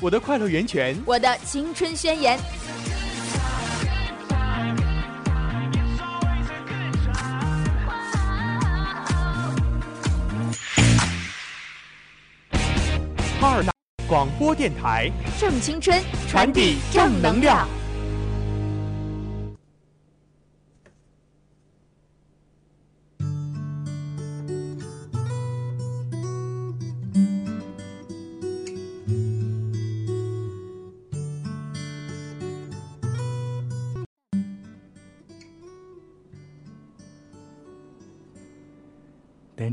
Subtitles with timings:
[0.00, 2.38] 我的快乐源泉，我的青春宣言。
[13.40, 13.72] 哈尔大
[14.06, 15.98] 广播电台，正青春，
[16.28, 17.68] 传递正能量。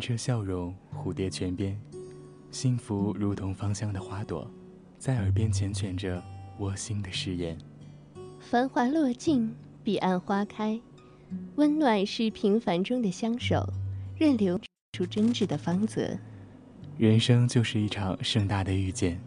[0.01, 1.79] 车笑容，蝴蝶泉边。
[2.49, 4.45] 幸福如同芳香的花朵，
[4.97, 6.21] 在耳边缱绻着
[6.59, 7.57] 窝心的誓言。
[8.39, 10.77] 繁华落尽，彼岸花开，
[11.55, 13.65] 温暖是平凡中的相守，
[14.17, 14.59] 任流
[14.91, 16.17] 出真挚的芳泽。
[16.97, 19.21] 人生就是一场盛大的遇见，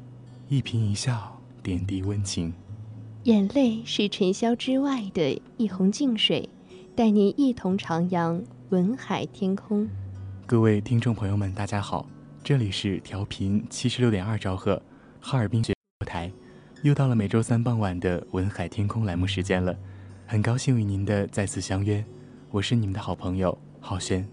[0.48, 2.52] 一颦一笑，点滴温情。
[3.22, 6.46] 眼泪是尘嚣之外的一泓静水，
[6.94, 9.88] 带您一同徜徉文海天空。
[10.46, 12.06] 各位听众朋友们，大家好。
[12.42, 14.80] 这里是调频七十六点二兆赫，
[15.18, 15.72] 哈尔滨学
[16.04, 16.30] 台，
[16.82, 19.74] 又到了每周三傍晚的文海天空栏目时间了，
[20.26, 22.04] 很高兴与您的再次相约，
[22.50, 24.28] 我是你们的好朋友浩轩，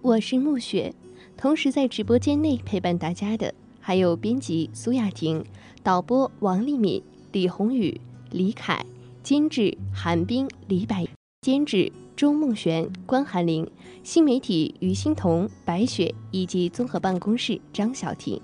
[0.00, 0.94] 我是暮雪，
[1.36, 5.44] 同时在直播间内陪伴大家的还有编辑苏雅婷、
[5.82, 8.82] 导播王丽敏、李宏宇、李凯、
[9.22, 11.06] 监制韩冰、李柏、
[11.42, 13.68] 监制钟梦璇、关寒玲。
[14.04, 18.40] 新媒体于欣彤、白雪以及综合办公室张晓婷，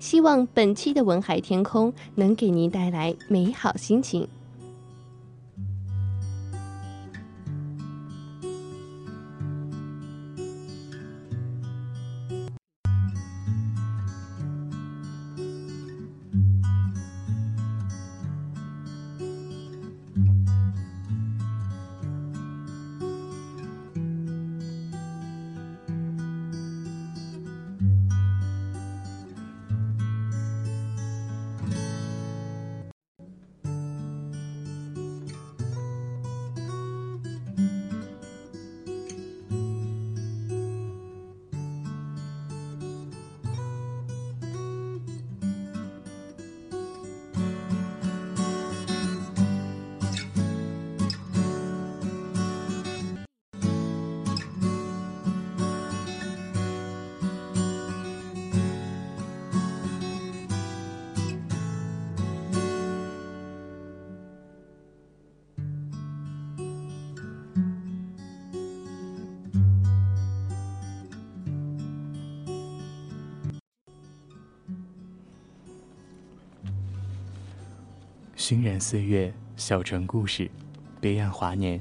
[0.00, 4.26] 希望本期的文海天空能给您带来美好心情。
[78.40, 80.50] 熏染岁月，小城故事，
[80.98, 81.78] 悲暗华年，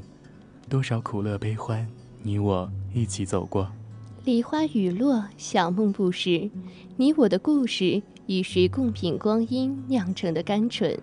[0.67, 1.87] 多少苦乐悲欢，
[2.21, 3.71] 你我一起走过。
[4.25, 6.51] 梨花雨落，小梦不识，
[6.97, 10.99] 你我的故事，与谁共品光阴酿成的甘醇？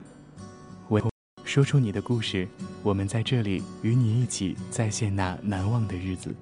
[0.89, 1.01] 我
[1.43, 2.47] 说出你的故事，
[2.83, 6.35] 我们在这里与你一起再现那难忘的日子。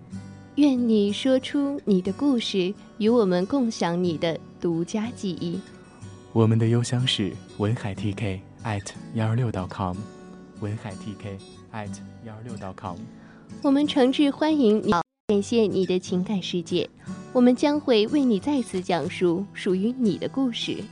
[0.57, 5.61] 愿你说出你的故事，与我们共享你的独家记忆。
[6.33, 8.41] 我们的邮箱是文海 TK。
[8.65, 8.83] At
[9.15, 9.97] 幺二六 .com，
[10.61, 11.39] 文海 TK
[11.73, 11.89] at
[12.27, 12.97] 幺二六 .com。
[13.63, 14.91] 我们诚挚欢迎你，
[15.29, 16.89] 感谢你的情感世界，
[17.33, 20.83] 我们将会为你再次讲述属于你的故事。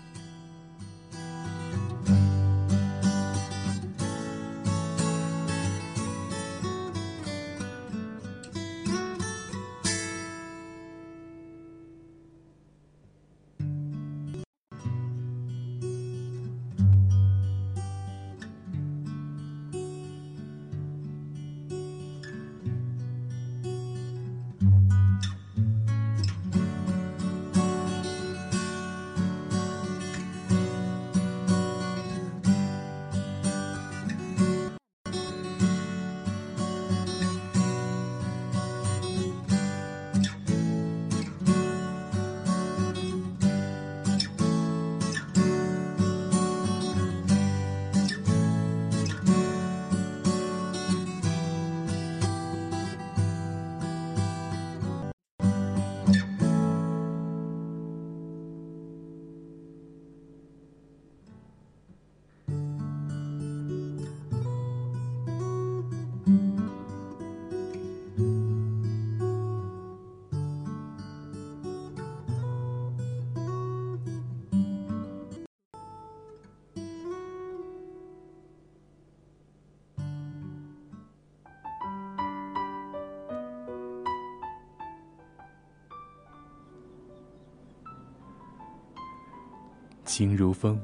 [90.15, 90.79] 情如风，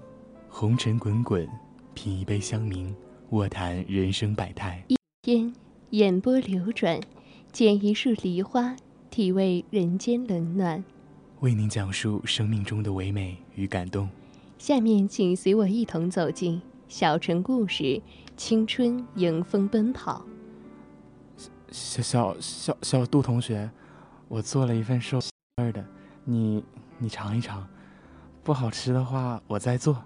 [0.48, 1.46] 红尘滚滚，
[1.92, 2.94] 品一杯香茗，
[3.28, 4.82] 卧谈人生百态。
[4.88, 5.52] 一天，
[5.90, 6.98] 眼波流转，
[7.52, 8.74] 剪一束梨花，
[9.10, 10.82] 体味人间冷暖。
[11.40, 14.08] 为您讲述生命中的唯美与感动。
[14.56, 18.00] 下面，请随我一同走进小城故事，
[18.34, 20.24] 青春迎风奔跑。
[21.70, 23.70] 小小小小杜同学，
[24.26, 25.30] 我做了一份寿司
[25.62, 25.84] 味的，
[26.24, 26.64] 你
[26.96, 27.68] 你尝一尝。
[28.48, 30.02] 不好吃的话，我再做。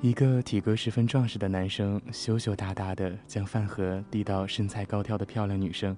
[0.00, 5.96] 一个体格十分壮实的男生，羞羞答答的将饭盒递到身材高挑的漂亮女生，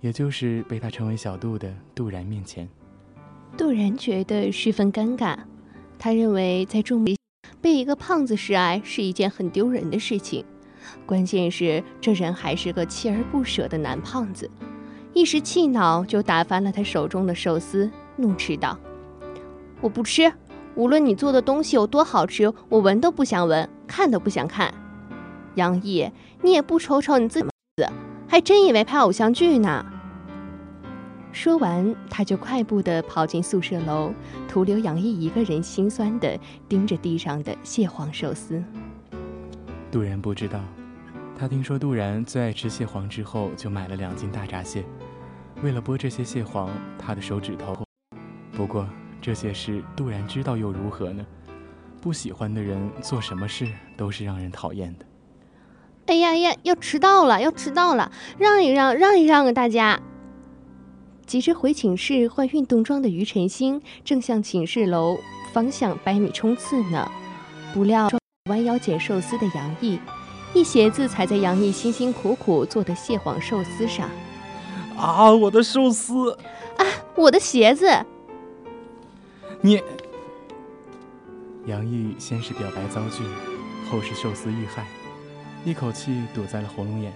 [0.00, 2.66] 也就是被他称为小杜的杜然面前。
[3.58, 5.36] 杜然觉得十分尴尬，
[5.98, 7.14] 他认为在众人
[7.60, 10.42] 被一个胖子示爱是一件很丢人的事情，
[11.04, 14.50] 关键是这人还是个锲而不舍的男胖子，
[15.12, 18.80] 一时气恼就打翻了他手中的寿司，怒斥道。
[19.80, 20.32] 我不吃，
[20.74, 24.72] 无论你做的东西有多好吃，我闻都不想闻，看都不想看。
[25.54, 26.10] 杨毅，
[26.42, 27.46] 你也不瞅瞅你自己，
[28.28, 29.84] 还真以为拍偶像剧呢？
[31.32, 34.12] 说完，他就快步地跑进宿舍楼，
[34.46, 36.38] 徒留杨毅一个人心酸地
[36.68, 38.62] 盯着地上的蟹黄寿司。
[39.90, 40.60] 杜然不知道，
[41.38, 44.84] 他听说杜然最爱吃蟹黄之后，就买了两斤大闸蟹。
[45.62, 46.68] 为了剥这些蟹黄，
[46.98, 47.76] 他的手指头。
[48.52, 48.86] 不过。
[49.20, 51.24] 这些事杜然知道又如何呢？
[52.00, 55.04] 不喜欢的人做什么事都是让人讨厌的。
[56.06, 58.10] 哎呀呀，要迟到了，要迟到了！
[58.38, 60.00] 让一让，让一让啊，大家！
[61.26, 65.18] 急着回寝室换运动装的于晨星正向寝室楼
[65.52, 67.08] 方向百米冲刺呢，
[67.72, 68.10] 不料
[68.48, 70.00] 弯腰捡寿司的杨毅
[70.54, 74.08] 一鞋子踩在杨毅辛辛苦苦做的蟹黄寿司上。
[74.96, 76.36] 啊，我的寿司！
[76.76, 76.84] 啊，
[77.14, 77.86] 我的鞋子！
[79.62, 79.78] 你，
[81.66, 83.22] 杨毅先是表白遭拒，
[83.90, 84.86] 后是寿司遇害，
[85.66, 87.12] 一口气堵在了喉咙眼。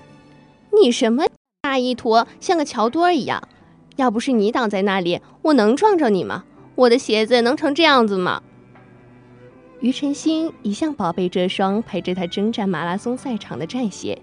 [0.70, 1.24] 你什么
[1.62, 3.48] 大意坨，像个桥墩一样！
[3.96, 6.44] 要不是你挡在那里，我能撞着你吗？
[6.74, 8.42] 我的鞋子能成这样子吗？
[9.80, 14.20] 于晨星一向宝贝这双陪着他征战马拉松赛场的战鞋，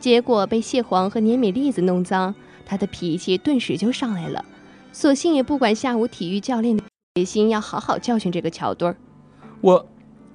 [0.00, 2.34] 结果被蟹黄和粘米粒子弄脏，
[2.66, 4.44] 他的脾气顿时就上来了，
[4.92, 6.82] 索性也不管下午体育教练的。
[7.14, 8.96] 决心要好好教训这个乔墩儿。
[9.60, 9.86] 我，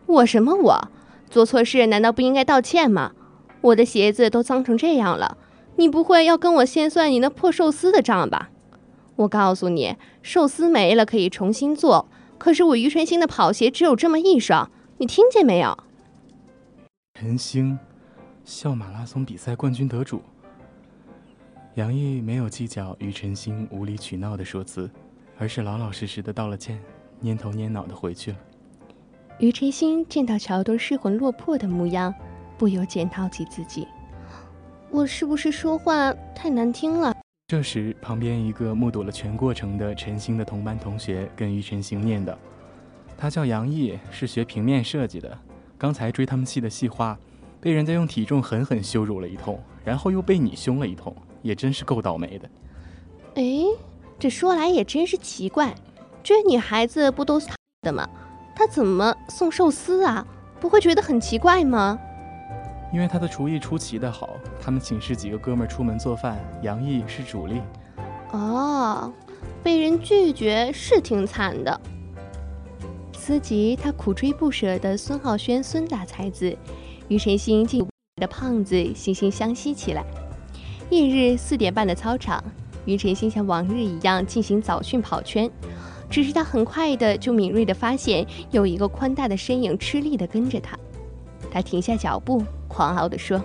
[0.05, 0.91] 我什么我？
[1.27, 3.13] 做错事难道不应该道歉吗？
[3.61, 5.39] 我的鞋子都脏成这样了，
[5.77, 8.51] 你不会要跟我先算你那破寿司的账吧？
[9.15, 12.07] 我告诉你，寿司没了可以重新做，
[12.37, 14.69] 可是我于晨星的跑鞋只有这么一双，
[14.99, 15.75] 你听见没有？
[17.15, 17.79] 晨星，
[18.45, 20.21] 校马拉松比赛冠军得主。
[21.73, 24.87] 杨毅没有计较于晨星无理取闹的说辞。
[25.37, 26.79] 而是老老实实的道了歉，
[27.23, 28.37] 蔫头蔫脑的回去了。
[29.39, 32.13] 于晨星见到乔东失魂落魄的模样，
[32.57, 33.87] 不由检讨起自己：
[34.89, 37.15] 我是不是说话太难听了？
[37.47, 42.35] 这时，旁边一个目睹了全过程的陈星的同班同学跟于晨星念叨
[43.15, 45.37] ：“他叫杨毅，是学平面设计的。
[45.77, 47.17] 刚才追他们系的细化，
[47.61, 52.49] 被人家用体重狠狠羞辱了一通，然后又被你凶了一通，也真是够倒霉的。
[53.35, 53.43] 哎，
[54.19, 55.75] 这说来也真是奇怪，
[56.23, 58.09] 追女孩子不都是他的吗？
[58.55, 60.25] 他怎么送寿司啊？
[60.59, 61.99] 不会觉得很奇怪吗？
[62.91, 67.61] 因为他的厨艺出奇的好，他们寝室几个哥们儿出门做饭，杨毅是主力。
[68.31, 69.13] 哦，
[69.61, 71.79] 被人拒绝是挺惨的。
[73.13, 76.57] 思及他苦追不舍的孙浩轩孙大才子，
[77.07, 80.03] 于晨星竟的胖子惺惺相惜起来。
[80.89, 82.41] 翌日四点半的操场，
[82.87, 85.51] 于晨星像往日一样进行早训跑圈，
[86.09, 90.79] 只是他很快的就敏锐的发现有一个宽大的身影吃力的跟着他。
[91.51, 93.41] 他停下脚步，狂傲的说：“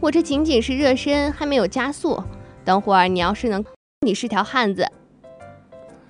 [0.00, 2.22] 我这仅仅是热身，还没有加速。
[2.64, 3.64] 等会儿你要是能，
[4.00, 4.86] 你是条汉子。”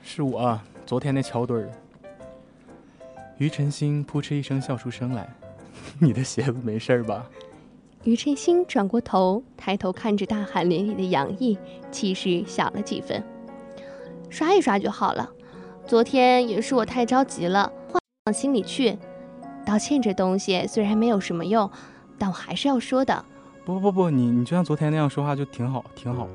[0.04, 1.70] 是我，昨天那桥墩儿。
[3.38, 5.26] 于晨星扑哧一声笑出声来
[5.98, 7.26] ：“你的鞋子没事儿吧？”
[8.04, 11.58] 于晨星转过头，抬头看着大汗淋漓的杨毅，
[11.90, 13.22] 气势小了几分
[14.30, 15.28] ：“刷一刷就好了。
[15.84, 18.96] 昨天也是我太着急了，话往心里去。”
[19.66, 21.70] 道歉这东西虽然没有什么用，
[22.16, 23.24] 但我还是要说的。
[23.64, 26.26] 不不不，你你就像昨天那样说话就挺好，挺好。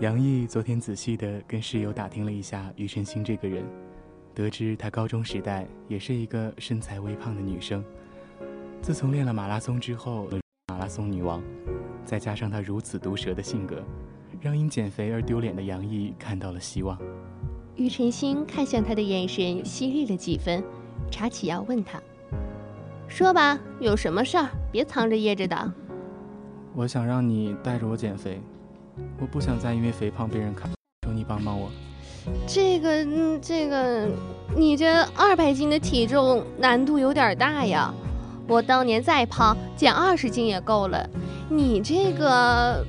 [0.00, 3.64] 杨毅昨天仔细的跟室友打听了一下于晨星这个人，
[4.34, 7.84] 得知他高中时代也是一个身材微胖的女生，
[8.82, 10.28] 自从练了马拉松之后，
[10.68, 11.42] 马拉松女王，
[12.04, 13.82] 再加上她如此毒舌的性格，
[14.40, 16.96] 让因减肥而丢脸的杨毅看到了希望。
[17.74, 20.62] 于晨星看向他的眼神犀利了几分。
[21.10, 22.00] 查起要问他
[23.06, 24.48] ：“说吧，有什么事儿？
[24.72, 25.72] 别藏着掖着的。”
[26.74, 28.40] 我想让你带着我减肥，
[29.20, 30.70] 我不想再因为肥胖被人看。
[31.06, 31.70] 求你帮帮我。
[32.46, 34.08] 这个，嗯，这个，
[34.56, 37.94] 你这二百斤的体重难度有点大呀。
[38.48, 41.08] 我当年再胖，减二十斤也够了。
[41.48, 42.84] 你这个……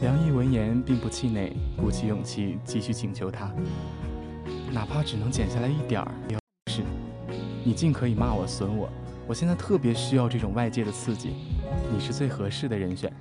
[0.00, 3.50] 梁毅闻言并不气馁，鼓起勇气继续请求他。
[4.72, 6.36] 哪怕只能减下来一点儿，也
[6.72, 6.82] 是。
[7.64, 8.88] 你尽可以骂我、损我，
[9.26, 11.34] 我现在特别需要这种外界的刺激，
[11.92, 13.12] 你是最合适的人选。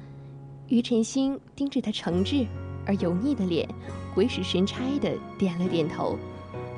[0.68, 2.48] 于晨星盯着他诚挚
[2.86, 3.68] 而油腻的脸，
[4.14, 6.18] 鬼使神差的点了点头。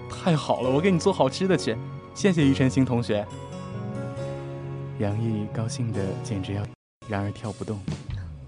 [0.09, 1.75] 太好了，我给你做好吃的去，
[2.13, 3.25] 谢谢于晨星同学。
[4.99, 6.63] 杨毅高兴的简直要，
[7.07, 7.79] 然而跳不动。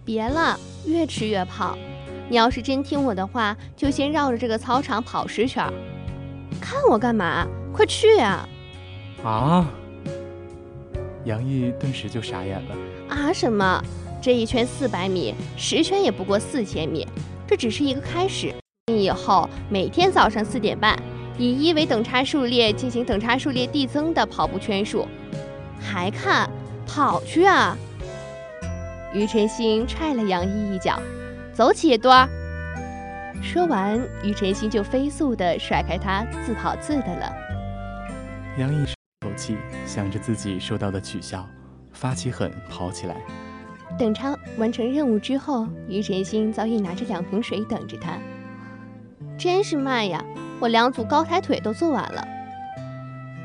[0.04, 1.78] 别了，越吃越胖。
[2.28, 5.64] 你要是真听我的话，就先绕着这个操场跑十圈。
[6.60, 7.48] 看我干嘛？
[7.72, 8.50] 快去啊！
[9.24, 9.68] 啊！
[11.26, 12.76] 杨毅顿时就傻眼了。
[13.10, 13.84] 啊什么？
[14.20, 17.08] 这一圈四百米，十圈也不过四千米，
[17.48, 18.52] 这只是一个开始。
[18.92, 21.00] 以后每天早上四点半，
[21.38, 25.08] 以一为等差数列进行等差数列递增的跑步圈数。
[25.80, 26.50] 还看？
[26.92, 27.78] 跑去啊！
[29.14, 31.00] 于晨星踹了杨毅一脚，
[31.54, 32.28] 走起，多儿。
[33.44, 37.32] 说完，于晨星就飞速地甩开他，自跑自的了。
[38.58, 38.86] 杨毅
[39.22, 39.56] 口气，
[39.86, 41.48] 想着自己受到的取笑，
[41.94, 43.16] 发起狠跑起来。
[43.98, 48.18] 等他完成任务之后，于晨星早已拿着两瓶水等着他。
[49.38, 50.26] 真是慢呀，
[50.60, 52.28] 我两组高抬腿都做完了。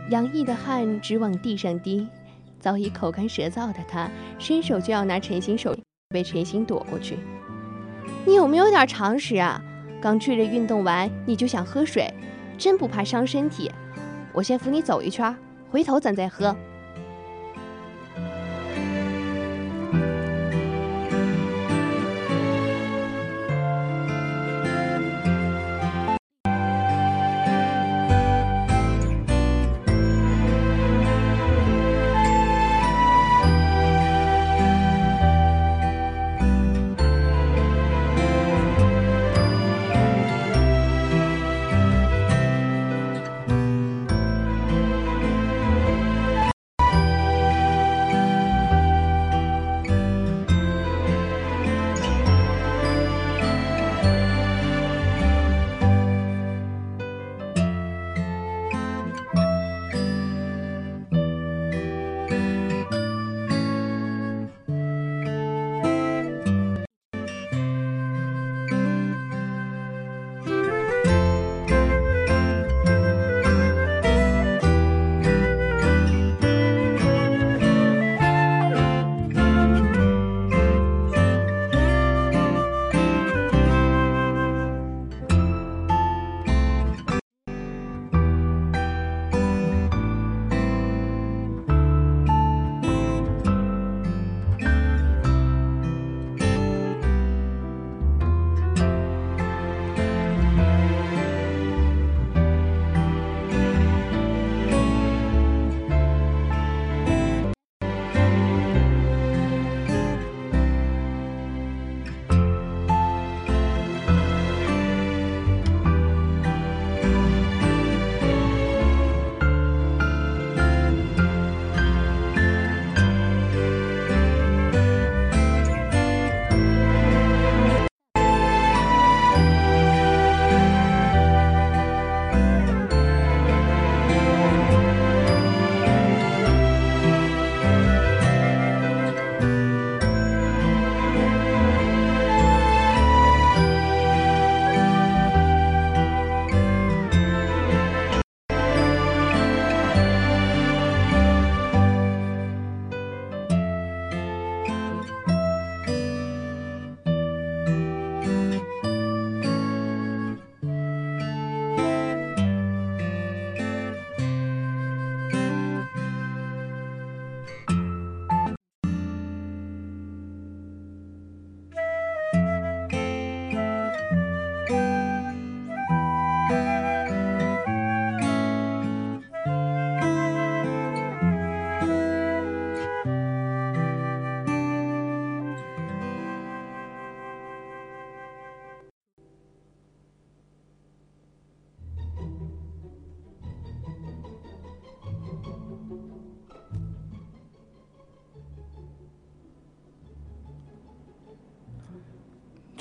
[0.08, 2.08] 杨毅的汗直往地上滴，
[2.64, 5.76] 早已口干舌燥的他，伸手就要拿陈星手，
[6.08, 7.18] 被陈星躲过去。
[8.24, 9.62] 你有没有点常识啊？
[10.00, 12.10] 刚剧烈运动完你就想喝水，
[12.56, 13.70] 真不怕伤身体？
[14.32, 15.36] 我先扶你走一圈，
[15.70, 16.56] 回头咱再喝。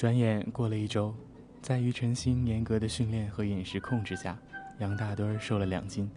[0.03, 1.15] 转眼过了一周，
[1.61, 4.37] 在于晨星严格的训练和饮食控制下，
[4.79, 6.11] 杨大墩儿瘦了两斤。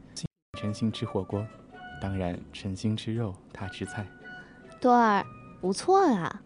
[0.59, 1.47] 晨星吃火锅，
[2.03, 4.05] 当然晨星吃肉，他吃菜。
[4.81, 5.25] 墩儿，
[5.61, 6.43] 不错啊，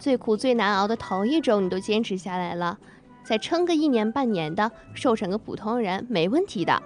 [0.00, 2.76] 最苦最难熬的头一周你都坚持下来了，
[3.22, 6.82] 再撑个一年半年的，瘦成个普通人没问题的。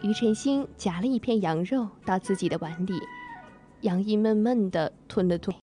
[0.00, 3.00] 于晨星夹了一片羊肉到自己的碗里，
[3.80, 5.56] 杨毅闷闷的吞了吞。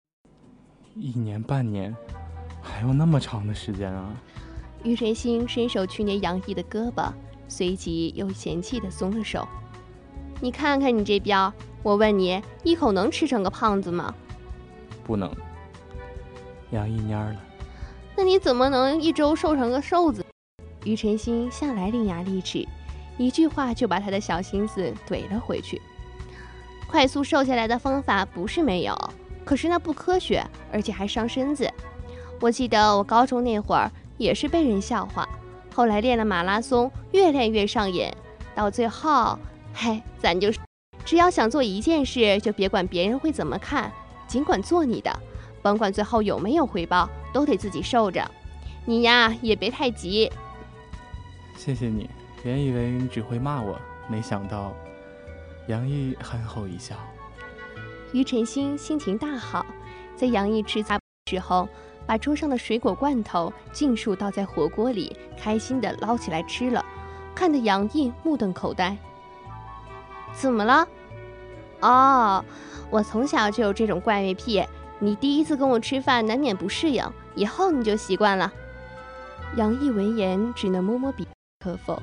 [0.95, 1.95] 一年半年，
[2.83, 4.13] 还有那么长的时间啊！
[4.83, 7.09] 于晨星伸手去捏杨毅的胳膊，
[7.47, 9.47] 随即又嫌弃地松了手。
[10.41, 11.49] 你看看你这膘，
[11.81, 14.13] 我问你，一口能吃成个胖子吗？
[15.01, 15.33] 不能。
[16.71, 17.37] 杨毅蔫了。
[18.17, 20.25] 那你怎么能一周瘦成个瘦子？
[20.83, 22.67] 于晨星向来伶牙俐齿，
[23.17, 25.81] 一句话就把他的小心思怼了回去。
[26.91, 28.93] 快速瘦下来的方法不是没有，
[29.45, 31.71] 可是那不科学，而且还伤身子。
[32.43, 35.25] 我记得我高中那会儿也是被人笑话，
[35.73, 38.11] 后来练了马拉松，越练越上瘾，
[38.53, 39.39] 到最后。
[39.73, 40.59] 嘿，咱就是，
[41.05, 43.89] 只要想做一件事，就别管别人会怎么看，
[44.27, 45.09] 尽管做你的，
[45.61, 48.29] 甭管最后有没有回报，都得自己受着。
[48.83, 50.29] 你呀，也别太急。
[51.55, 52.09] 谢谢你，
[52.43, 53.79] 原以为你只会骂我，
[54.09, 54.73] 没想到。
[55.69, 56.93] 杨毅憨厚一笑。
[58.11, 59.65] 于晨星心情大好，
[60.17, 60.99] 在杨毅吃杂
[61.31, 61.69] 时候，
[62.05, 66.83] 把桌上的水果罐头尽数倒在火锅里，开心的捞起来吃了，
[67.33, 68.97] 看得杨毅目瞪口呆。
[70.33, 70.87] 怎么了？
[71.81, 72.43] 哦，
[72.89, 74.63] 我从小就有这种怪味癖。
[74.99, 78.51] 你第一次跟我吃饭，难免不适应，以后你就习惯了。
[79.55, 81.27] 杨毅闻言，只能摸摸鼻，
[81.59, 82.01] 可否？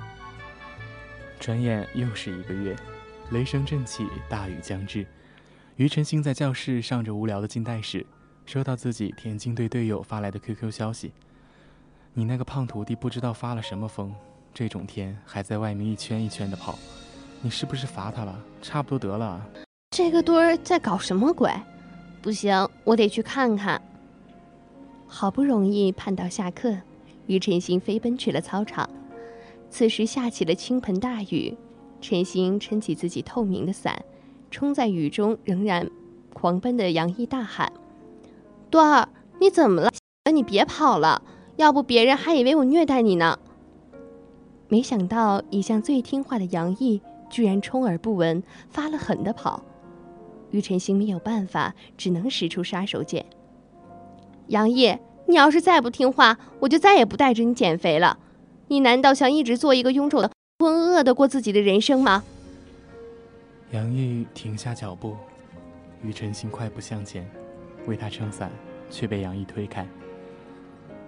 [1.39, 2.77] 转眼又是一个月，
[3.31, 5.07] 雷声震起，大雨将至。
[5.77, 8.05] 于晨星在教室上着无聊的近代史，
[8.53, 11.13] 收到自己田径队队友发来的 QQ 消息
[12.13, 14.13] ：“你那个胖徒弟不知道发了什么疯，
[14.53, 16.77] 这种天还在外面一圈一圈的跑。”
[17.43, 18.37] 你是不是罚他了？
[18.61, 19.41] 差不多得了。
[19.93, 21.49] 这个墩儿在搞什么鬼？
[22.21, 23.81] 不行，我得去看看。
[25.07, 26.77] 好不容易盼到下课，
[27.29, 28.91] 于晨星飞奔去了操场。
[29.71, 31.57] 此时下起了倾盆大雨，
[32.01, 34.05] 晨星撑起自己透明的伞，
[34.51, 35.89] 冲在雨中仍然
[36.33, 37.73] 狂奔的杨毅大喊
[38.71, 39.09] ：“段儿，
[39.41, 39.91] 你怎么了？
[40.33, 41.23] 你别跑了，
[41.57, 43.39] 要不别人还以为我虐待你呢。”
[44.69, 47.03] 没想到一向最听话的杨毅。
[47.31, 49.63] 居然充耳不闻，发了狠的跑。
[50.51, 53.25] 于晨星没有办法，只能使出杀手锏。
[54.49, 58.19] 杨毅，你要是再不听话，我就再也不带着你减肥了。
[58.67, 62.25] 你难道想一直做一个臃肿的、浑噩的过自己的人生吗？
[63.71, 65.17] 杨毅停下脚步，
[66.03, 67.31] 于晨星快步向前，
[67.91, 68.49] 为他撑伞，
[68.89, 69.85] 却被杨毅推开。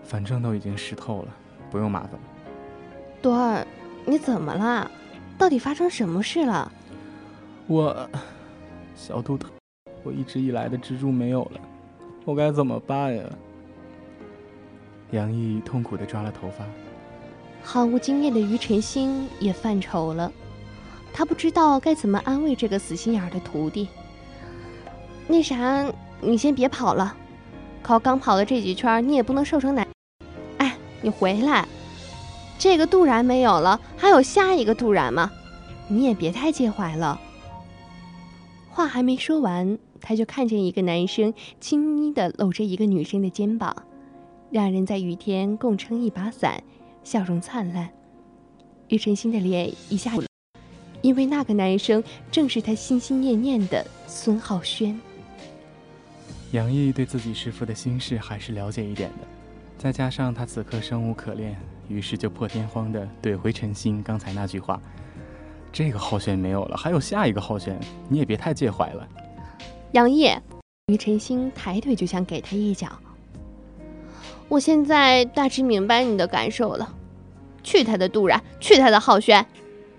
[0.03, 1.29] 反正都已经湿透了，
[1.71, 2.21] 不用麻烦了。
[3.23, 3.65] 朵儿，
[4.05, 4.91] 你怎么了？
[5.39, 6.73] 到底发生什么事了？
[7.69, 8.11] 我
[8.97, 9.49] 小肚疼，
[10.03, 11.61] 我一直以来的支柱没有了，
[12.25, 13.23] 我该怎么办呀？
[15.13, 16.65] 杨毅痛苦的抓了头发。
[17.63, 20.33] 毫无经验的于晨星也犯愁了，
[21.13, 23.89] 他不知道该怎么安慰这个死心眼的徒弟。
[25.29, 25.87] 那啥，
[26.25, 27.17] 你先别跑了，
[27.83, 29.85] 靠刚跑了这几圈，你也不能瘦成奶。
[30.59, 31.67] 哎，你回来。
[32.59, 35.33] 这个杜然没有了，还有下一个杜然吗？
[35.89, 37.21] 你也别太介怀了。
[38.71, 43.75] 话还没说完，他就看见一个男生轻昵的搂着一个女生的肩膀，
[44.51, 46.63] 两人在雨天共撑一把伞，
[47.03, 47.91] 笑容灿烂。
[48.89, 50.27] 于晨星的脸一下子，
[51.03, 54.99] 因为那个男生正是他心心念念的孙浩轩。
[56.53, 59.27] 杨毅对自己师傅的心事还是了解一点的，
[59.79, 61.57] 再加上他此刻生无可恋。
[61.89, 64.81] 于是就破天荒的怼回陈星刚才那句话
[65.73, 69.09] ：“这个浩轩没有了，还有下一个浩轩，你也别太介怀了。”
[69.93, 70.31] 杨毅，
[70.89, 72.89] 于晨星抬腿就想给他一脚。
[74.49, 76.95] 我现在大致明白你的感受了，
[77.63, 79.45] 去他的杜然，去他的浩轩，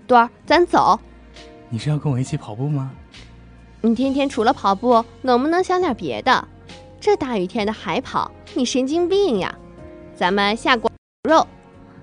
[0.06, 0.98] 端儿，咱走。
[1.68, 2.92] 你是要跟我一起跑步吗？
[3.84, 6.48] 你天天除了跑步，能不能想点别的？
[6.98, 9.54] 这大雨天的还跑，你神经病呀！
[10.16, 10.90] 咱们下锅
[11.28, 11.46] 肉。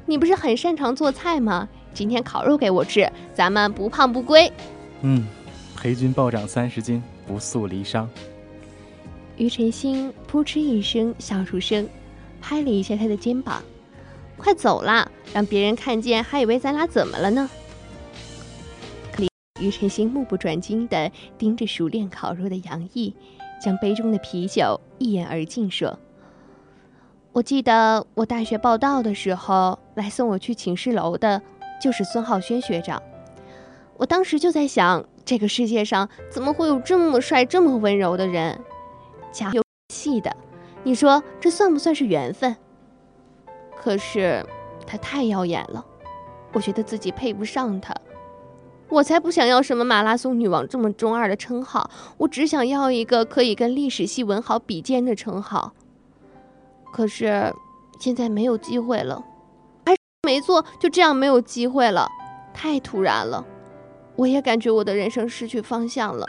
[0.05, 1.67] 你不是很擅长做菜吗？
[1.91, 4.53] 今天烤肉给我吃，咱们不胖不归。
[5.01, 5.25] 嗯，
[5.75, 8.05] 陪君暴涨三十斤，不诉离殇。
[9.37, 11.89] 于晨星扑哧一声笑出声，
[12.39, 13.59] 拍了一下他的肩膀
[14.37, 17.49] ：“快走啦，让别人看见还以为咱俩怎么了呢。”
[19.61, 23.13] 于晨星目不转睛地盯着熟练烤肉的杨毅，
[23.61, 25.97] 将杯中的啤酒一饮而尽，说
[27.31, 31.41] ：“我记得我大学报到的时候，来送我去寝室楼的，
[31.79, 33.01] 就是孙浩轩学长。
[33.97, 38.59] 我当时就在想，这个世界上怎么会有这么帅、这么温柔的人？
[39.31, 40.35] 家有戏的，
[40.83, 42.55] 你说这算不算是缘分？
[43.77, 44.43] 可是
[44.85, 45.85] 他太耀眼了，
[46.53, 47.95] 我觉得自己配不上他。
[48.91, 55.71] 我才不想要什么马拉松女王这么中二的称号，我只想要一个可以跟历史系文豪比肩的称号。
[56.91, 57.53] 可是
[58.01, 59.23] 现在没有机会了，
[59.85, 59.95] 还
[60.27, 62.05] 没做，就这样没有机会了，
[62.53, 63.45] 太突然了。
[64.17, 66.27] 我也感觉我的人生失去方向了。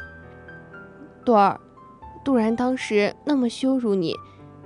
[1.25, 1.61] 朵儿，
[2.25, 4.16] 杜然当时那么羞辱你，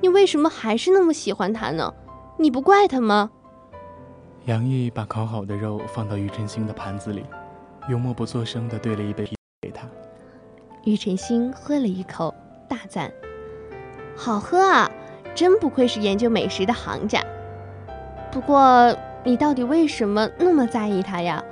[0.02, 1.94] 你为什么还是那么喜欢他呢？
[2.38, 3.30] 你不怪他吗？
[4.44, 7.24] 杨毅把烤好的肉放到庾澄庆的盘子里，
[7.88, 9.87] 又默不作声地兑了一杯啤给他。
[10.85, 12.35] 庾澄庆喝了一口，
[12.68, 13.12] 大赞
[14.16, 14.90] ：“好喝啊！
[15.35, 17.20] 真不愧是研究美食的行家。
[18.31, 21.42] 不过，你到底为什么那么在意他呀？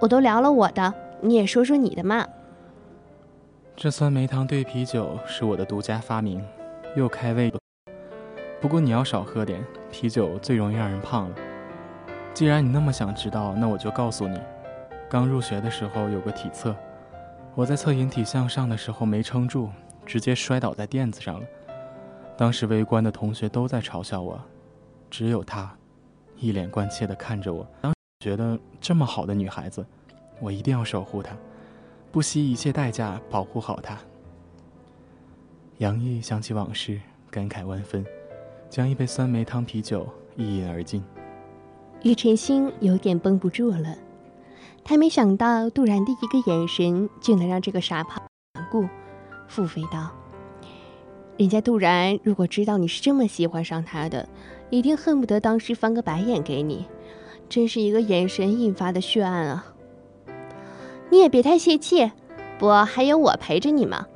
[0.00, 2.26] 我都聊了我的，你也说说你的嘛。”
[3.74, 6.44] 这酸梅汤兑啤酒是我的独家发明，
[6.94, 7.52] 又开胃。
[8.60, 11.36] 不过你要少喝点，啤酒最容易让人胖了。
[12.32, 14.38] 既然你那么想知道，那我就告诉你。
[15.08, 16.74] 刚入学的时候有个体测，
[17.54, 19.70] 我在测引体向上的时候没撑住，
[20.04, 21.46] 直接摔倒在垫子上了。
[22.36, 24.40] 当时围观的同学都在嘲笑我，
[25.08, 25.72] 只有他，
[26.36, 27.64] 一脸关切地看着我。
[27.80, 29.86] 当时觉得这么好的女孩子，
[30.40, 31.36] 我一定要守护她。
[32.10, 33.96] 不惜一切代价保护好她。
[35.78, 38.04] 杨毅想起往事，感慨万分，
[38.68, 41.02] 将一杯酸梅汤啤酒一饮而尽。
[42.02, 43.96] 庾澄庆有点绷不住了，
[44.88, 48.22] 他没想到杜然的一个眼神就能让这个傻胖
[48.54, 48.88] 顽固，
[49.48, 50.12] 腹诽道
[51.36, 54.28] ：“人家杜然如果知道你是这么喜欢上他的，
[54.70, 56.86] 一定恨不得当时翻个白眼给你，
[57.48, 59.66] 真是一个眼神引发的血案啊！”
[61.10, 62.12] 你也别太泄气，
[62.56, 64.06] 不还有我陪着你吗？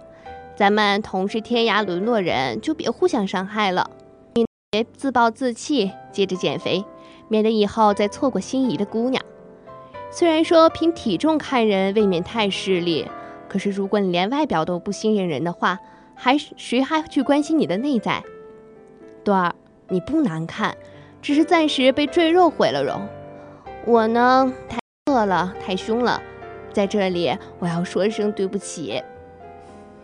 [0.55, 3.91] 咱们同是天涯沦落人，就别互相伤害了。
[4.35, 6.85] 你别自暴自弃，接着减肥，
[7.27, 9.21] 免得以后再错过心仪的姑娘。
[10.13, 13.07] 虽然说凭体重看人未免太势利，
[13.49, 15.79] 可是如果你连外表都不信任人的话，
[16.17, 18.23] 还谁还去关心你的内在？
[19.23, 19.55] 段儿，
[19.89, 20.77] 你不难看，
[21.23, 23.01] 只是暂时被赘肉毁了容。
[23.87, 26.21] 我呢，太饿了，太凶了。
[26.73, 29.01] 在这里，我要说声对不起。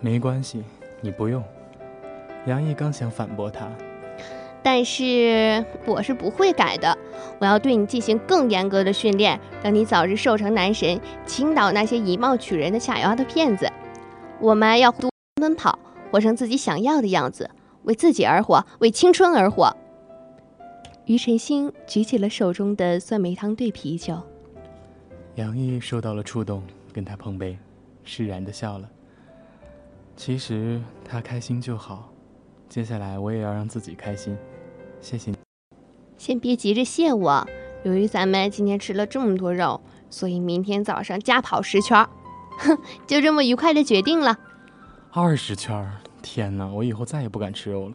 [0.00, 0.62] 没关系，
[1.00, 1.42] 你不用。
[2.46, 3.68] 杨毅刚想反驳他，
[4.66, 6.98] 但是我是不会改的。
[7.38, 13.70] 我要对你进行更严格的训练，让你早日瘦成男神，倾倒那些以貌取人的下腰的骗子。
[14.40, 15.78] 我们要多奔跑，
[16.10, 17.48] 活成自己想要的样子，
[17.84, 19.72] 为自己而活，为青春而活。
[21.04, 24.20] 于晨星举起了手中的酸梅汤兑啤酒。
[25.36, 26.60] 杨毅受到了触动，
[26.92, 27.56] 跟他碰杯，
[28.02, 28.90] 释然的笑了。
[30.16, 32.10] 其实他开心就好，
[32.68, 34.36] 接下来我也要让自己开心。
[35.06, 35.36] 谢谢你。
[36.18, 37.46] 先别急着谢我，
[37.84, 42.04] 由于咱们今天吃了这么多肉，所以明天早上加跑十圈。
[42.58, 44.36] 哼， 就这么愉快的决定了。
[45.12, 45.88] 二十圈？
[46.22, 47.94] 天哪，我以后再也不敢吃肉了。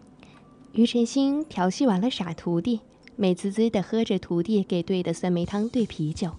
[0.71, 2.79] 于晨星调戏完了傻徒弟，
[3.17, 6.31] 美滋滋的喝着徒弟给兑的酸梅汤兑啤酒。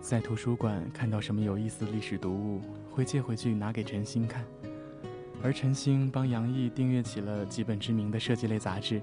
[0.00, 4.44] 在图书馆看到什么有意思的历史读物，会借回去拿给陈星看，
[5.42, 9.02] 而陈星帮杨毅订阅起了几本知名的设计类杂志。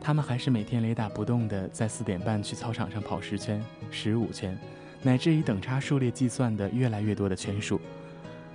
[0.00, 3.60] 他们还是每天雷打不动的在四点半去操场上跑十圈、
[3.90, 4.56] 十五圈，
[5.02, 7.80] 乃至以等差数列计算的越来越多的圈数。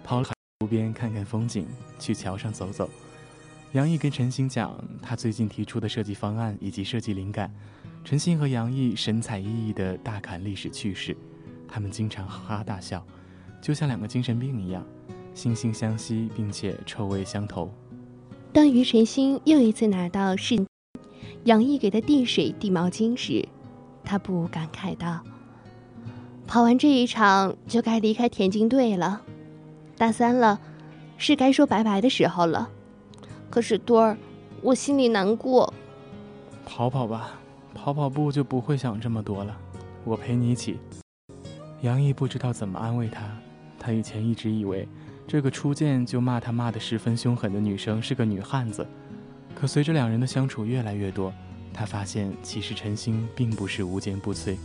[0.05, 0.29] 跑了
[0.61, 1.67] 湖边看看风景，
[1.99, 2.89] 去桥上走走。
[3.73, 7.53] 杨毅跟陈星讲他最近提出的设计方案以及设计灵感。
[8.05, 11.15] 陈星和杨毅神采奕奕的大侃历史趣事，
[11.73, 13.03] 他们经常哈哈大笑，
[13.59, 14.85] 就像两个精神病一样，
[15.33, 17.67] 惺惺相惜，并且臭味相投。
[18.51, 20.63] 当于晨星又一次拿到是
[21.45, 23.43] 杨毅给他递水递毛巾时，
[24.03, 25.21] 他不无感慨道
[26.45, 29.23] ：“跑完这一场就该离开田径队了，
[29.97, 30.59] 大三了，
[31.17, 32.69] 是该说拜拜的时候了。
[33.49, 34.15] 可是多儿，
[34.61, 35.73] 我心里难过。
[36.67, 37.39] 跑跑吧。”
[37.73, 39.57] 跑跑步就不会想这么多了，
[40.05, 40.77] 我陪你一起。
[41.83, 43.29] 杨毅不知道怎么安慰他，
[43.77, 44.87] 他以前一直以为
[45.27, 48.87] 这个初见就骂他骂得十分凶狠的女生是个女汉子，
[49.53, 51.33] 可随着两人的相处越来越多，
[51.73, 54.55] 他发现其实陈星并不是无坚不摧，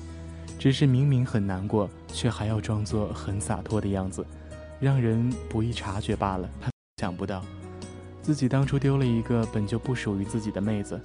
[0.60, 4.24] 只是明明很难过，却还要装作很洒脱的样子，
[4.78, 6.48] 让人不易察觉罢了。
[6.60, 7.44] 他想不到，
[8.22, 11.00] 自己当初丢了一个本就不属于自己的妹子。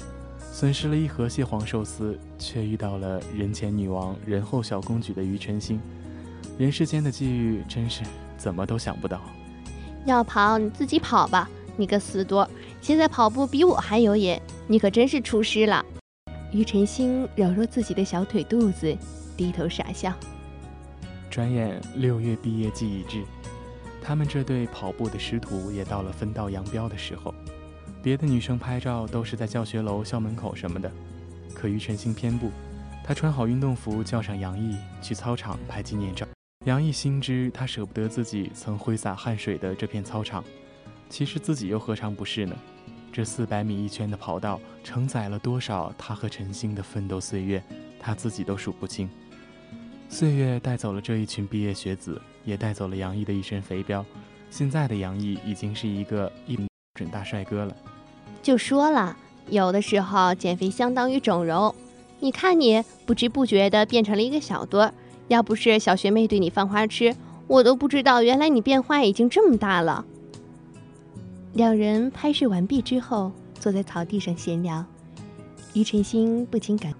[0.53, 5.81] 损失了一盒蟹黄寿司，却遇到了人前女王、人后小公举的庾澄庆。
[6.59, 8.03] 人世间的际遇，真是
[8.37, 9.19] 怎么都想不到。
[10.05, 12.47] 要跑你自己跑吧，你个死多！
[12.81, 15.83] 现在跑步比我还有瘾，你可真是出师了。
[16.51, 18.95] 庾澄庆揉揉自己的小腿肚子，
[19.35, 20.13] 低头傻笑。
[21.31, 23.23] 转眼六月毕业季已至，
[24.03, 27.33] 他们这对跑步的师徒也到了分道扬镳的时候。
[28.03, 30.91] 别的女生拍照都是在教学楼、校门口什么的，
[31.55, 32.51] 可庾澄庆偏不。
[33.01, 36.27] 他穿好运动服，叫上杨毅去操场拍纪念照。
[36.65, 40.43] 杨毅心知他舍不得自己曾挥洒汗水的这片操场，
[41.09, 42.53] 其实自己又何尝不是呢？
[43.09, 47.63] 这四百米一圈的跑道，承载了多少他和陈星的奋斗岁月，
[48.01, 49.09] 他自己都数不清。
[50.09, 54.03] 岁月带走了这一群毕业学子，也带走了杨毅的一身肥膘。
[54.49, 56.59] 现在的杨毅已经是一个一
[56.95, 57.75] 准大帅哥了。
[58.43, 59.15] 就说了，
[59.49, 61.73] 有的时候减肥相当于整容。
[62.19, 64.91] 你看你不知不觉的变成了一个小多，
[65.29, 67.15] 要不是小学妹对你犯花痴，
[67.47, 70.05] 我都不知道原来你变化已经这么大了。
[71.53, 74.85] 两人拍摄完毕之后，坐在草地上闲聊。
[75.73, 76.93] 庾澄庆不禁感：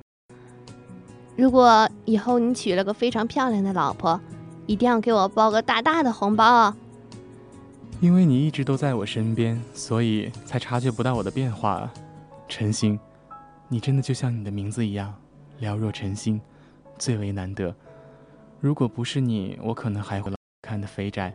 [1.36, 4.20] 如果以后你娶了个非常漂亮的老婆，
[4.66, 6.78] 一定要给我包个大大的红包啊！
[8.04, 11.94] 因为你一直都在我身边，所以才察觉不到我的变化啊，
[12.50, 13.00] 陈星，
[13.70, 15.16] 你真的就像你的名字一样，
[15.62, 16.42] 寥若晨星，
[17.00, 17.74] 最为难得。
[18.60, 20.30] 如果不是你，我可能还会
[20.64, 21.34] 看的肥宅。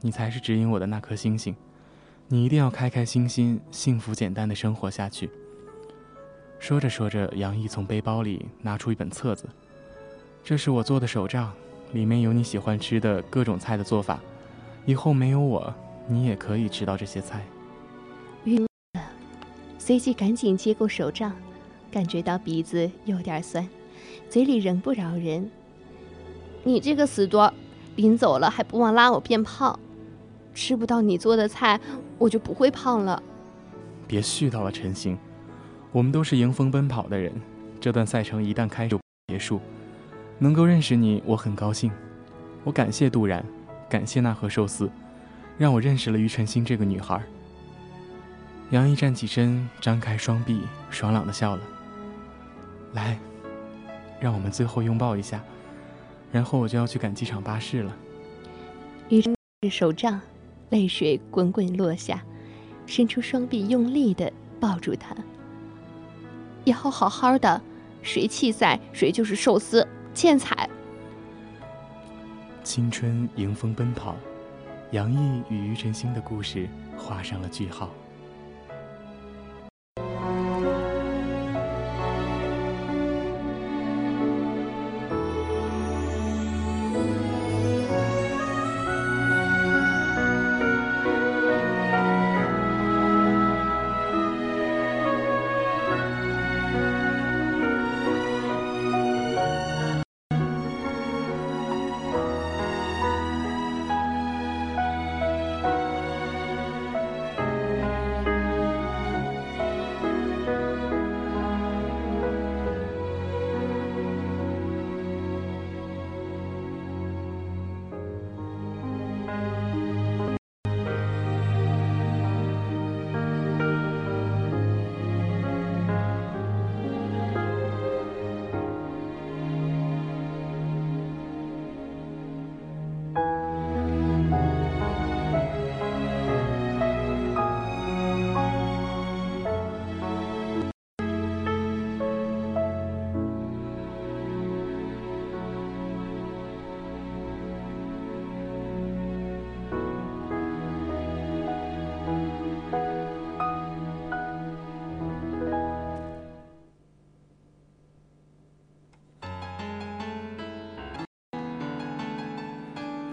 [0.00, 1.54] 你才是指引我的那颗星星，
[2.28, 5.28] 你一定要开开心心、幸福简单的生活下去。
[6.58, 9.46] 说着说着，杨毅从背包里拿出一本册子，
[10.42, 11.52] 这是我做的手账，
[11.92, 14.18] 里面有你喜欢吃的各种菜的做法。
[14.86, 15.70] 以后没有我。
[16.06, 17.44] 你也可以吃到这些菜。
[18.44, 19.02] 晕了，
[19.78, 21.32] 随即赶紧接过手杖，
[21.90, 23.68] 感觉到鼻子有点酸，
[24.28, 25.50] 嘴里仍不饶人。
[26.64, 27.52] 你这个死多，
[27.96, 29.78] 临走了还不忘拉我变胖，
[30.54, 31.80] 吃不到你做的菜，
[32.18, 33.22] 我就不会胖了。
[34.06, 35.16] 别絮叨了，陈星，
[35.92, 37.32] 我们都是迎风奔跑的人，
[37.80, 39.60] 这段赛程一旦开就结束。
[40.38, 41.90] 能够认识你，我很高兴。
[42.64, 43.44] 我感谢杜然，
[43.88, 44.90] 感谢那盒寿司。
[45.60, 47.22] 让我认识了庾澄庆这个女孩。
[48.70, 51.62] 杨毅站起身，张开双臂，爽朗的笑了。
[52.94, 53.18] 来，
[54.18, 55.44] 让我们最后拥抱一下，
[56.32, 57.94] 然后我就要去赶机场巴士了。
[59.10, 60.18] 庾澄庆手杖，
[60.70, 62.24] 泪水滚滚落下，
[62.86, 65.14] 伸出双臂用力的抱住他。
[66.64, 67.60] 以后好好的，
[68.00, 70.66] 谁弃赛谁就是寿司，欠踩。
[72.64, 74.16] 青春迎风奔跑。
[74.92, 77.90] 杨毅与庾澄庆的故事画上了句号。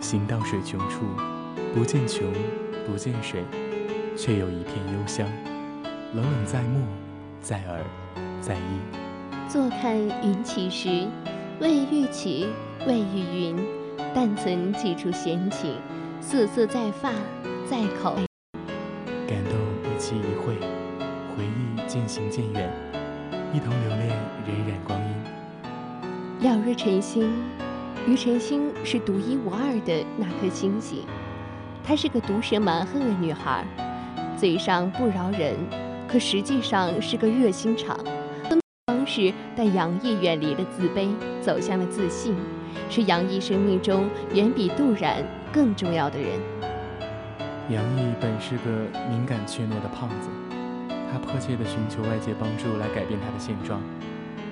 [0.08, 1.02] 行到水穷处，
[1.76, 2.32] 不见穷，
[2.86, 3.44] 不见水，
[4.16, 5.28] 却有一片幽香，
[6.14, 6.86] 冷冷在目，
[7.42, 7.84] 在耳，
[8.40, 8.80] 在意。
[9.50, 11.06] 坐看云起时，
[11.60, 12.48] 未遇起，
[12.88, 13.58] 未遇云，
[14.16, 15.76] 但存几处闲情，
[16.22, 17.12] 瑟瑟在发，
[17.70, 18.16] 在口。
[19.28, 20.56] 感动一期一会，
[21.36, 22.72] 回忆渐行渐远，
[23.54, 26.50] 一同留恋荏苒光阴。
[26.50, 27.30] 了若晨星，
[28.08, 31.04] 于晨星是独一无二的那颗星星。
[31.84, 33.66] 她是个毒舌蛮横的女孩，
[34.38, 35.58] 嘴上不饶人，
[36.08, 38.00] 可实际上是个热心肠。
[38.86, 41.10] 方式带杨毅远离了自卑，
[41.42, 42.34] 走向了自信，
[42.90, 46.40] 是杨毅生命中远比杜然更重要的人。
[47.70, 50.30] 杨毅本是个敏感怯懦的胖子，
[51.12, 53.82] 他迫切地寻求外界帮助来改变他的现状。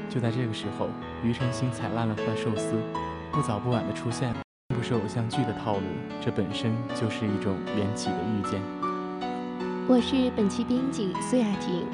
[0.10, 0.89] 就在这个时候，
[1.24, 2.76] 于晨星踩烂了他的寿司，
[3.36, 4.33] 不早不晚的出现，
[4.73, 5.81] 不是偶像剧的套路，
[6.21, 8.61] 这本身就是一种缘起的遇见。
[9.89, 11.86] 我是本期编辑苏雅婷。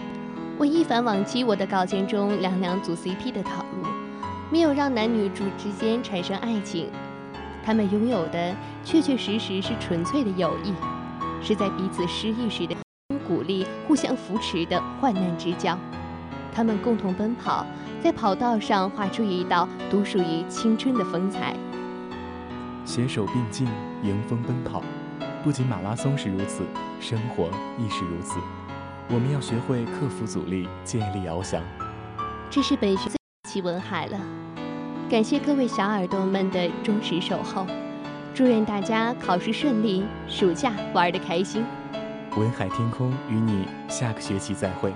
[0.60, 3.90] 我一反往期我的稿件中两两组 CP 的套路，
[4.52, 6.92] 没有让男女主之间产生爱情，
[7.66, 10.72] 他们拥有的确确实实是纯粹的友谊，
[11.42, 12.76] 是在彼此失意时的
[13.28, 15.76] 鼓励、互相扶持的患难之交。
[16.54, 17.66] 他们共同奔跑，
[18.04, 21.56] 在跑道上画出一道独属于青春的风采。
[22.84, 23.68] 携手并进，
[24.02, 24.82] 迎风奔跑，
[25.44, 26.64] 不仅马拉松是如此，
[27.00, 28.40] 生活亦是如此。
[29.08, 31.62] 我们要学会克服阻力，建立翱翔。
[32.50, 33.18] 这是本学最
[33.50, 34.20] 奇文海了，
[35.10, 37.68] 感谢各位小耳朵们的忠实守候，
[38.34, 41.64] 祝愿大家考试顺利，暑假玩得开心。
[42.36, 44.92] 文海天空与你下个学期再会。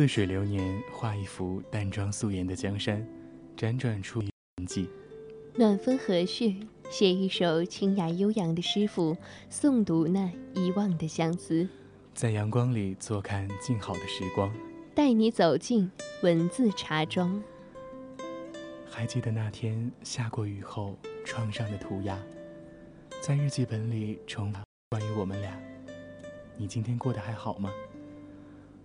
[0.00, 3.06] 似水流年，画一幅淡妆素颜的江山，
[3.54, 4.88] 辗转出痕迹。
[5.54, 9.14] 暖风和煦，写一首清雅悠扬的诗赋，
[9.50, 11.68] 诵读那遗忘的相思。
[12.14, 14.50] 在阳光里坐看静好的时光，
[14.94, 15.92] 带你走进
[16.22, 17.42] 文字茶庄。
[18.88, 20.96] 还记得那天下过雨后，
[21.26, 22.18] 窗上的涂鸦，
[23.20, 24.50] 在日记本里重
[24.88, 25.60] 关于我们俩。
[26.56, 27.70] 你今天过得还好吗？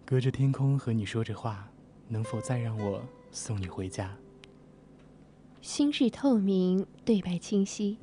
[0.05, 1.67] 隔着天空和你说着话，
[2.07, 3.01] 能否再让我
[3.31, 4.15] 送你回家？
[5.61, 7.97] 心事透明，对白清晰，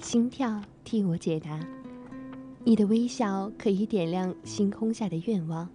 [0.00, 1.58] 心跳替我解答。
[2.62, 5.68] 你的微笑可以点亮星空下的愿望，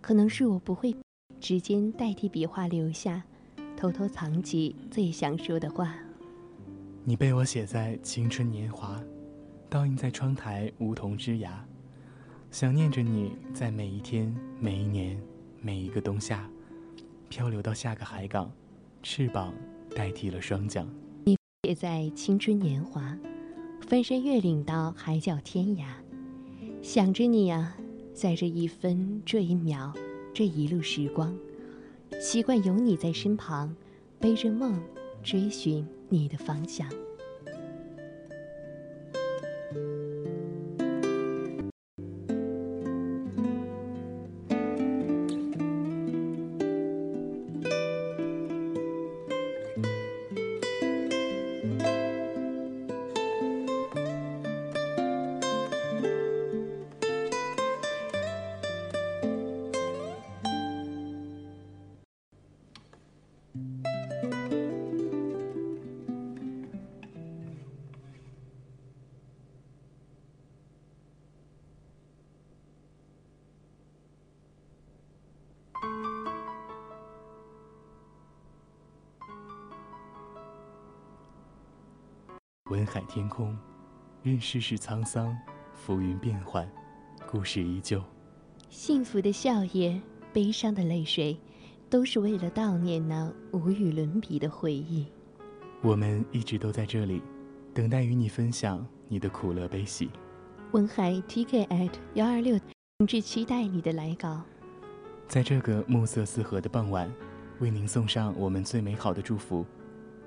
[0.00, 0.94] 可能是我不会
[1.40, 3.24] 指尖代替笔画留下，
[3.76, 5.92] 偷偷藏起最想说的话。
[7.02, 9.02] 你被我写在青春年华，
[9.68, 11.66] 倒映在窗台梧桐枝芽。
[12.54, 15.20] 想念着你在每一天、每一年、
[15.60, 16.48] 每一个冬夏，
[17.28, 18.48] 漂流到下个海港，
[19.02, 19.52] 翅膀
[19.92, 20.86] 代替了双桨。
[21.24, 21.36] 你
[21.66, 23.18] 也在青春年华，
[23.80, 25.86] 翻山越岭到海角天涯，
[26.80, 27.76] 想着你啊，
[28.14, 29.92] 在这一分、这一秒、
[30.32, 31.36] 这一路时光，
[32.20, 33.74] 习惯有你在身旁，
[34.20, 34.80] 背着梦
[35.24, 36.88] 追寻你的方向。
[82.70, 83.54] 文海天空，
[84.22, 85.36] 任世事沧桑，
[85.74, 86.66] 浮云变幻，
[87.30, 88.02] 故事依旧。
[88.70, 90.00] 幸福的笑靥，
[90.32, 91.38] 悲伤的泪水，
[91.90, 95.06] 都是为了悼念那无与伦比的回忆。
[95.82, 97.20] 我们一直都在这里，
[97.74, 100.08] 等待与你分享你的苦乐悲喜。
[100.72, 102.58] 文海 TK at 幺二六，
[102.98, 104.40] 诚挚期待你的来稿。
[105.28, 107.12] 在这个暮色四合的傍晚，
[107.58, 109.66] 为您送上我们最美好的祝福。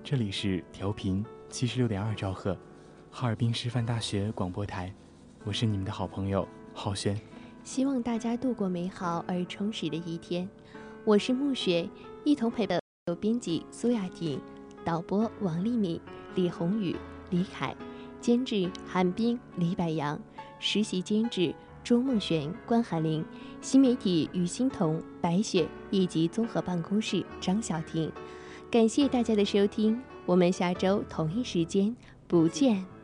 [0.10, 2.58] 这里是调频七十六点二兆赫，
[3.12, 4.90] 哈尔滨师范大学广播台，
[5.44, 7.20] 我是你们的好朋友浩轩。
[7.66, 10.48] 希望大家度过美好而充实的一天。
[11.04, 11.90] 我是暮雪，
[12.24, 14.40] 一同陪伴有编辑苏雅婷、
[14.86, 16.00] 导播王丽敏、
[16.36, 16.96] 李宏宇、
[17.30, 17.76] 李凯，
[18.22, 20.18] 监制韩冰、李百阳，
[20.58, 21.54] 实习监制
[21.84, 23.26] 钟梦璇、关寒玲，
[23.60, 28.10] 新媒体于欣彤、白雪以及综合办公室张晓婷。
[28.70, 31.96] 感谢大家的收听，我们下周同一时间
[32.28, 32.97] 不见。